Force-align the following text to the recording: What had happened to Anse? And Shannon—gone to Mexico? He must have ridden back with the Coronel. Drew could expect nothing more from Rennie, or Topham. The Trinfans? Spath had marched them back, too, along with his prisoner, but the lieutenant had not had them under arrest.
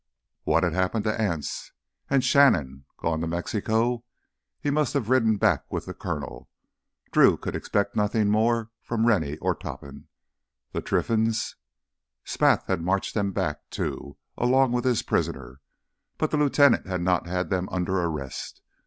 What 0.45 0.63
had 0.63 0.73
happened 0.73 1.03
to 1.03 1.21
Anse? 1.21 1.73
And 2.09 2.23
Shannon—gone 2.23 3.21
to 3.21 3.27
Mexico? 3.27 4.03
He 4.59 4.71
must 4.71 4.95
have 4.95 5.11
ridden 5.11 5.37
back 5.37 5.71
with 5.71 5.85
the 5.85 5.93
Coronel. 5.93 6.49
Drew 7.11 7.37
could 7.37 7.55
expect 7.55 7.95
nothing 7.95 8.27
more 8.31 8.71
from 8.81 9.05
Rennie, 9.05 9.37
or 9.37 9.53
Topham. 9.53 10.07
The 10.71 10.81
Trinfans? 10.81 11.55
Spath 12.23 12.65
had 12.65 12.81
marched 12.81 13.13
them 13.13 13.31
back, 13.31 13.69
too, 13.69 14.17
along 14.39 14.71
with 14.71 14.85
his 14.85 15.03
prisoner, 15.03 15.61
but 16.17 16.31
the 16.31 16.37
lieutenant 16.37 16.87
had 16.87 17.01
not 17.01 17.27
had 17.27 17.51
them 17.51 17.69
under 17.71 17.99
arrest. 18.01 18.63